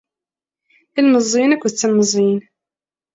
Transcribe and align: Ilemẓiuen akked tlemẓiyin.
Ilemẓiuen 0.97 1.55
akked 1.55 1.71
tlemẓiyin. 1.75 2.39